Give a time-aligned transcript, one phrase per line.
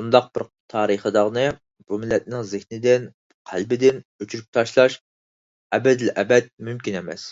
[0.00, 0.42] بۇنداق بىر
[0.72, 3.08] تارىخىي داغنى بۇ مىللەتنىڭ زېھنىدىن،
[3.54, 5.02] قەلبىدىن ئۆچۈرۈپ تاشلاش
[5.80, 7.30] ئەبەدىلئەبەد مۇمكىن ئەمەس.